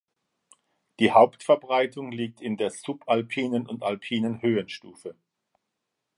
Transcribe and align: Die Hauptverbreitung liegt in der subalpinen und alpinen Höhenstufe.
Die 0.99 1.11
Hauptverbreitung 1.11 2.11
liegt 2.11 2.41
in 2.41 2.57
der 2.57 2.71
subalpinen 2.71 3.67
und 3.67 3.83
alpinen 3.83 4.41
Höhenstufe. 4.41 5.15